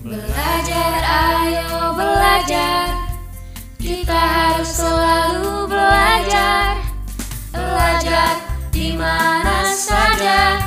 Belajar, 0.00 0.96
ayo 1.04 1.92
belajar. 1.92 2.88
Kita 3.76 4.16
harus 4.16 4.80
selalu 4.80 5.68
belajar. 5.68 6.80
Belajar 7.52 8.40
di 8.72 8.96
mana 8.96 9.68
saja. 9.76 10.64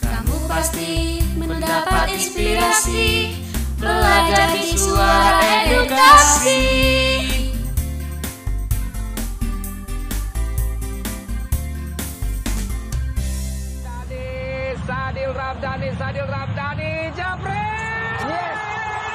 Kamu 0.00 0.48
pasti 0.48 1.20
mendapat 1.36 2.16
inspirasi. 2.16 3.44
Belajar 3.76 4.56
di 4.56 4.72
suara 4.72 5.68
edukasi. 5.68 6.64
Sadil, 14.82 15.30
Ramdhani, 15.36 15.88
Sadil 16.00 16.24
Ramdhani, 16.24 17.12
Japri. 17.12 17.71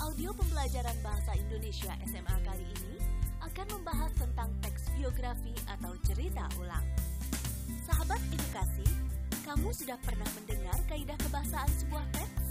Audio 0.00 0.32
pembelajaran 0.32 0.96
bahasa 1.04 1.36
Indonesia 1.36 1.92
SMA 2.08 2.36
kali 2.40 2.64
ini 2.64 2.96
akan 3.44 3.66
membahas 3.68 4.08
tentang 4.16 4.48
teks 4.64 4.88
biografi 4.96 5.52
atau 5.68 5.92
cerita 6.08 6.48
ulang. 6.56 6.80
Sahabat 7.84 8.16
edukasi, 8.32 8.88
kamu 9.44 9.68
sudah 9.76 10.00
pernah 10.00 10.24
mendengar 10.40 10.80
kaidah 10.88 11.20
kebahasaan 11.20 11.68
sebuah 11.84 12.06
teks? 12.16 12.44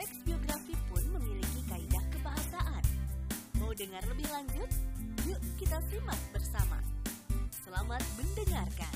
Teks 0.00 0.16
biografi 0.24 0.72
pun 0.88 1.04
memiliki 1.20 1.60
kaidah 1.68 2.04
kebahasaan. 2.16 2.84
Mau 3.60 3.76
dengar 3.76 4.00
lebih 4.08 4.32
lanjut? 4.32 4.72
Yuk 5.28 5.40
kita 5.60 5.84
simak 5.92 6.20
bersama. 6.32 6.80
Selamat 7.60 8.00
mendengarkan. 8.16 8.94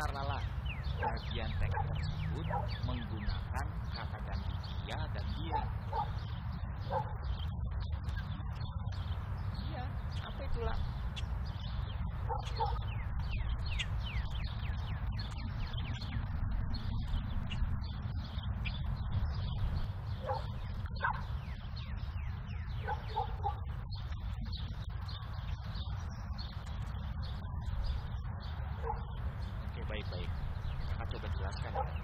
Benar 0.00 0.16
Lala, 0.16 0.40
bagian 0.96 1.52
teks 1.60 1.76
tersebut 1.76 2.48
menggunakan 2.88 3.66
kata 3.92 4.18
ganti 4.24 4.52
dia 4.88 4.96
dan 5.12 5.26
dia. 5.36 5.60
Iya, 9.68 9.84
apa 10.24 10.40
itulah? 10.40 10.78
Oke, 29.70 29.86
baik-baik. 29.86 30.30
Kakak 30.90 31.06
coba 31.14 31.28
jelaskan 31.38 31.72
ya. 31.72 31.94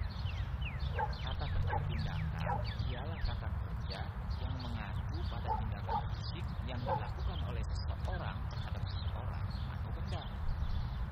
Kata 0.97 1.45
kerja 1.45 1.77
tindakan 1.91 2.47
ialah 2.89 3.19
kata 3.27 3.49
kerja 3.51 4.01
yang 4.41 4.55
mengacu 4.65 5.19
pada 5.29 5.51
tindakan 5.61 6.01
fisik 6.15 6.47
yang 6.65 6.81
dilakukan 6.81 7.39
oleh 7.51 7.61
seseorang 7.67 8.39
terhadap 8.49 8.83
seseorang 8.87 9.45
atau 9.77 9.91
benda. 9.99 10.23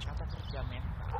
Kata 0.09 0.25
kerja 0.25 0.61
mental 0.71 1.12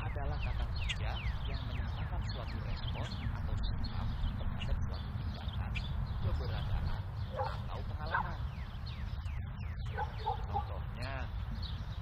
adalah 0.00 0.38
kata 0.42 0.64
kerja 0.74 1.10
yang 1.46 1.60
menyatakan 1.70 2.20
suatu 2.34 2.56
respon 2.66 3.08
atau 3.36 3.54
sikap 3.60 4.06
terhadap 4.40 4.76
suatu 4.88 5.08
tindakan, 5.22 5.72
keberadaan, 6.24 7.02
atau 7.36 7.80
pengalaman. 7.94 8.38
Contohnya, 10.24 11.14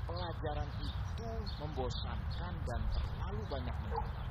pelajaran 0.09 0.69
itu 0.81 1.29
membosankan 1.59 2.55
dan 2.65 2.81
terlalu 2.95 3.43
banyak 3.51 3.77
mencatat. 3.85 4.27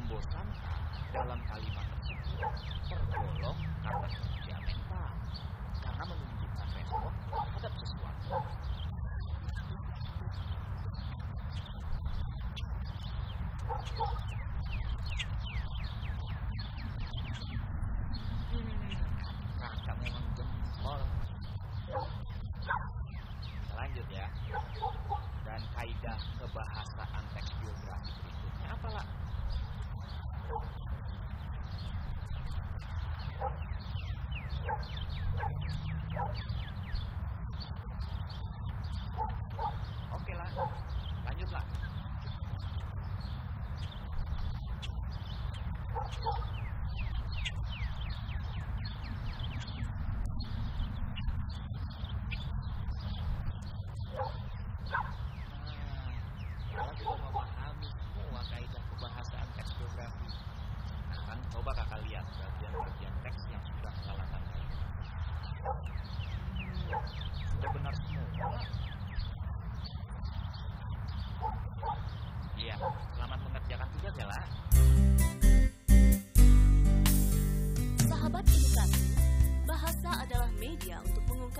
Membosankan 0.00 0.80
dalam 1.12 1.36
kalimat 1.44 1.84
tersebut 1.92 2.40
tergolong 2.88 3.60
kata 3.84 4.08
kerja 4.08 4.56
mental 4.64 5.12
karena 5.84 6.04
menunjukkan 6.08 6.68
respon 6.72 7.12
terhadap 7.28 7.72
sesuatu. 7.76 8.32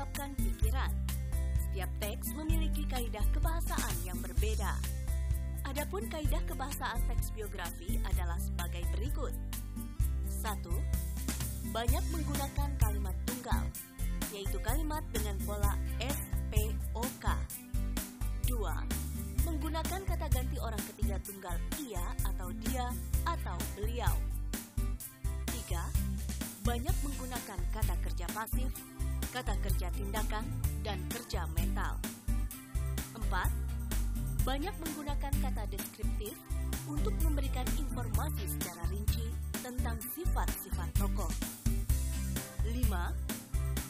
Mengungkapkan 0.01 0.33
pikiran. 0.41 0.93
Setiap 1.61 1.91
teks 2.01 2.33
memiliki 2.33 2.89
kaidah 2.89 3.21
kebahasaan 3.37 3.97
yang 4.01 4.17
berbeda. 4.25 4.73
Adapun 5.69 6.09
kaidah 6.09 6.41
kebahasaan 6.49 7.05
teks 7.05 7.29
biografi 7.37 8.01
adalah 8.09 8.41
sebagai 8.41 8.81
berikut. 8.97 9.37
1. 10.41 10.57
Banyak 11.69 12.05
menggunakan 12.17 12.71
kalimat 12.81 13.13
tunggal, 13.29 13.61
yaitu 14.33 14.57
kalimat 14.65 15.05
dengan 15.13 15.37
pola 15.45 15.77
SPOK. 16.01 17.27
2. 18.49 18.57
Menggunakan 19.45 20.01
kata 20.01 20.27
ganti 20.33 20.57
orang 20.65 20.81
ketiga 20.97 21.21
tunggal 21.21 21.61
ia 21.77 22.05
atau 22.25 22.49
dia 22.65 22.89
atau 23.29 23.57
beliau. 23.77 24.17
3. 25.45 26.65
Banyak 26.65 26.97
menggunakan 27.05 27.61
kata 27.69 27.95
kerja 28.01 28.27
pasif, 28.33 28.73
kata 29.31 29.55
kerja 29.63 29.89
tindakan, 29.95 30.43
dan 30.83 30.99
kerja 31.07 31.47
mental. 31.55 31.95
4. 33.15 33.31
Banyak 34.43 34.75
menggunakan 34.83 35.33
kata 35.39 35.63
deskriptif 35.71 36.35
untuk 36.91 37.15
memberikan 37.23 37.67
informasi 37.79 38.43
secara 38.59 38.83
rinci 38.91 39.31
tentang 39.63 40.03
sifat-sifat 40.03 40.91
tokoh. 40.99 41.31
5. 42.67 42.75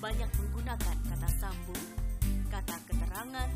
Banyak 0.05 0.31
menggunakan 0.37 0.97
kata 1.09 1.29
sambung, 1.41 1.85
kata 2.53 2.77
keterangan, 2.85 3.49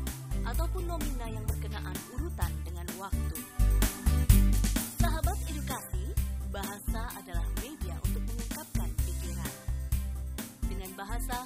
ataupun 0.45 0.89
nomina 0.89 1.29
yang 1.29 1.45
berkenaan 1.45 1.97
urutan 2.17 2.51
dengan 2.65 2.87
waktu. 2.97 3.37
Sahabat 4.97 5.37
edukasi, 5.45 6.17
bahasa 6.49 7.13
adalah 7.13 7.45
media 7.61 7.93
untuk 8.09 8.25
mengungkapkan 8.25 8.89
pikiran. 9.05 9.53
Dengan 10.65 10.91
bahasa 10.97 11.45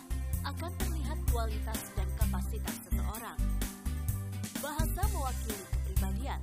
kualitas 1.39 1.95
dan 1.95 2.03
kapasitas 2.19 2.75
seseorang. 2.83 3.39
Bahasa 4.59 5.07
mewakili 5.15 5.55
kepribadian. 5.71 6.35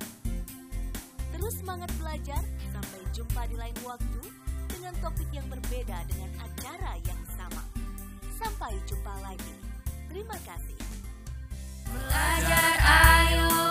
Terus 1.37 1.53
semangat 1.61 1.93
belajar, 2.01 2.41
sampai 2.73 3.05
jumpa 3.13 3.45
di 3.45 3.61
lain 3.61 3.77
waktu 3.85 4.21
dengan 4.73 4.97
topik 4.97 5.29
yang 5.29 5.45
berbeda 5.53 6.01
dengan 6.09 6.33
acara 6.41 6.97
yang 7.05 7.21
sama. 7.37 7.61
Sampai 8.41 8.73
jumpa 8.89 9.13
lagi. 9.21 9.53
Terima 10.09 10.37
kasih. 10.41 10.81
Belajar, 11.93 12.73
ayo 12.81 13.66